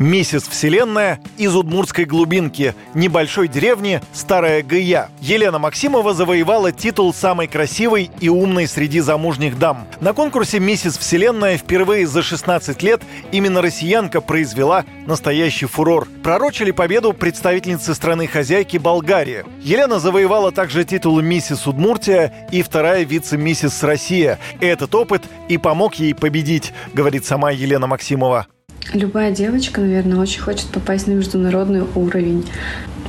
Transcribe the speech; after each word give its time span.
Миссис 0.00 0.48
Вселенная 0.48 1.20
из 1.38 1.54
удмуртской 1.54 2.04
глубинки, 2.04 2.74
небольшой 2.94 3.46
деревни 3.46 4.00
Старая 4.12 4.62
Гыя. 4.62 5.08
Елена 5.20 5.60
Максимова 5.60 6.14
завоевала 6.14 6.72
титул 6.72 7.14
самой 7.14 7.46
красивой 7.46 8.10
и 8.20 8.28
умной 8.28 8.66
среди 8.66 8.98
замужних 8.98 9.58
дам. 9.58 9.86
На 10.00 10.12
конкурсе 10.12 10.58
«Миссис 10.58 10.98
Вселенная» 10.98 11.56
впервые 11.56 12.08
за 12.08 12.22
16 12.22 12.82
лет 12.82 13.02
именно 13.30 13.62
россиянка 13.62 14.20
произвела 14.20 14.84
настоящий 15.06 15.66
фурор. 15.66 16.08
Пророчили 16.24 16.72
победу 16.72 17.12
представительницы 17.12 17.94
страны-хозяйки 17.94 18.78
Болгарии. 18.78 19.44
Елена 19.62 20.00
завоевала 20.00 20.50
также 20.50 20.84
титул 20.84 21.20
«Миссис 21.20 21.68
Удмуртия» 21.68 22.48
и 22.50 22.62
вторая 22.62 23.04
вице-миссис 23.04 23.82
Россия. 23.84 24.40
Этот 24.60 24.92
опыт 24.94 25.22
и 25.48 25.56
помог 25.56 25.94
ей 25.94 26.14
победить, 26.14 26.72
говорит 26.92 27.24
сама 27.24 27.52
Елена 27.52 27.86
Максимова. 27.86 28.48
Любая 28.92 29.32
девочка, 29.32 29.80
наверное, 29.80 30.18
очень 30.18 30.40
хочет 30.40 30.66
попасть 30.66 31.06
на 31.06 31.12
международный 31.12 31.82
уровень. 31.94 32.46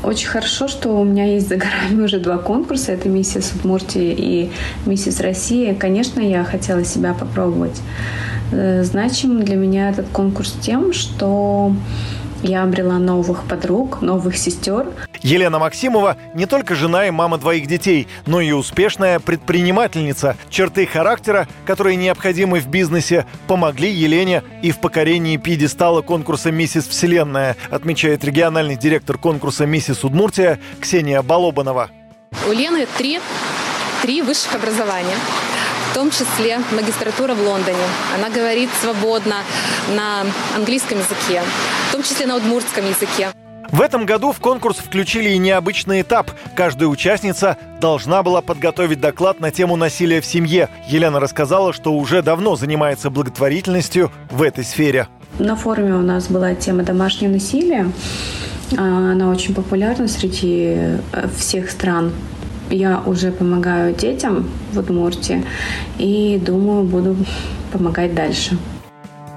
Очень 0.03 0.27
хорошо, 0.27 0.67
что 0.67 0.89
у 0.89 1.03
меня 1.03 1.25
есть 1.25 1.49
за 1.49 1.57
горами 1.57 2.03
уже 2.03 2.19
два 2.19 2.37
конкурса. 2.37 2.91
Это 2.91 3.09
«Миссис 3.09 3.53
Удмуртия» 3.53 4.13
и 4.17 4.49
«Миссис 4.85 5.19
Россия». 5.19 5.75
Конечно, 5.75 6.21
я 6.21 6.43
хотела 6.43 6.85
себя 6.85 7.13
попробовать. 7.13 7.81
Э, 8.51 8.83
значим 8.83 9.43
для 9.43 9.55
меня 9.55 9.89
этот 9.89 10.07
конкурс 10.09 10.55
тем, 10.61 10.93
что 10.93 11.75
я 12.45 12.63
обрела 12.63 12.99
новых 12.99 13.43
подруг, 13.43 14.01
новых 14.01 14.37
сестер. 14.37 14.87
Елена 15.21 15.59
Максимова 15.59 16.17
не 16.33 16.45
только 16.45 16.75
жена 16.75 17.07
и 17.07 17.11
мама 17.11 17.37
двоих 17.37 17.67
детей, 17.67 18.07
но 18.25 18.39
и 18.39 18.51
успешная 18.51 19.19
предпринимательница. 19.19 20.37
Черты 20.49 20.85
характера, 20.85 21.47
которые 21.65 21.95
необходимы 21.95 22.59
в 22.59 22.67
бизнесе, 22.67 23.25
помогли 23.47 23.89
Елене 23.89 24.43
и 24.61 24.71
в 24.71 24.79
покорении 24.79 25.37
пьедестала 25.37 26.01
конкурса 26.01 26.51
«Миссис 26.51 26.87
Вселенная», 26.87 27.57
отмечает 27.71 28.23
региональный 28.23 28.75
директор 28.75 29.17
конкурса 29.17 29.65
«Миссис 29.65 30.03
Удмуртия» 30.03 30.59
Ксения 30.79 31.21
Балобанова. 31.21 31.89
У 32.47 32.51
Лены 32.51 32.87
три, 32.97 33.19
три 34.01 34.21
высших 34.21 34.55
образования 34.55 35.15
том 35.95 36.11
числе 36.11 36.59
магистратура 36.73 37.33
в 37.33 37.41
Лондоне. 37.41 37.77
Она 38.13 38.29
говорит 38.29 38.69
свободно 38.81 39.37
на 39.95 40.25
английском 40.53 40.97
языке, 40.97 41.41
в 41.87 41.91
том 41.93 42.03
числе 42.03 42.25
на 42.27 42.35
удмуртском 42.35 42.85
языке. 42.85 43.29
В 43.71 43.81
этом 43.81 44.05
году 44.05 44.33
в 44.33 44.41
конкурс 44.41 44.77
включили 44.77 45.29
и 45.29 45.37
необычный 45.37 46.01
этап. 46.01 46.31
Каждая 46.53 46.89
участница 46.89 47.57
должна 47.79 48.23
была 48.23 48.41
подготовить 48.41 48.99
доклад 48.99 49.39
на 49.39 49.51
тему 49.51 49.77
насилия 49.77 50.19
в 50.19 50.25
семье. 50.25 50.67
Елена 50.89 51.21
рассказала, 51.21 51.71
что 51.71 51.93
уже 51.93 52.21
давно 52.21 52.57
занимается 52.57 53.09
благотворительностью 53.09 54.11
в 54.29 54.43
этой 54.43 54.65
сфере. 54.65 55.07
На 55.39 55.55
форуме 55.55 55.93
у 55.93 56.01
нас 56.01 56.27
была 56.27 56.55
тема 56.55 56.83
домашнего 56.83 57.31
насилия. 57.31 57.89
А, 58.77 59.11
она 59.11 59.29
очень 59.29 59.55
популярна 59.55 60.09
среди 60.09 60.73
э, 60.75 60.99
всех 61.37 61.69
стран 61.69 62.11
я 62.69 63.01
уже 63.05 63.31
помогаю 63.31 63.93
детям 63.93 64.49
в 64.73 64.79
Удмуртии 64.79 65.43
и 65.97 66.41
думаю, 66.43 66.83
буду 66.83 67.15
помогать 67.71 68.13
дальше. 68.13 68.57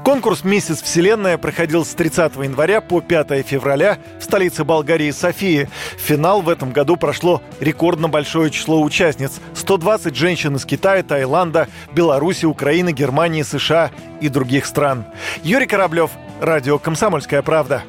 Конкурс 0.05 0.43
«Миссис 0.43 0.81
Вселенная» 0.81 1.37
проходил 1.37 1.85
с 1.85 1.91
30 1.91 2.37
января 2.37 2.81
по 2.81 3.03
5 3.03 3.47
февраля 3.47 3.99
в 4.19 4.25
столице 4.25 4.65
Болгарии 4.65 5.11
Софии. 5.11 5.69
Финал 5.99 6.41
в 6.41 6.49
этом 6.49 6.73
году 6.73 6.97
прошло 6.97 7.43
рекордно 7.61 8.09
большое 8.09 8.51
число 8.51 8.81
участниц. 8.81 9.33
120 9.55 10.17
женщин 10.17 10.57
из 10.57 10.65
Китая, 10.65 11.03
Таиланда, 11.03 11.69
Беларуси, 11.93 12.47
Украины, 12.47 12.93
Германии, 12.93 13.43
США 13.43 13.91
и 14.23 14.31
других 14.31 14.65
стран. 14.65 15.05
Юрий 15.43 15.67
Кораблев, 15.67 16.11
Радио 16.41 16.79
«Комсомольская 16.79 17.43
правда». 17.43 17.83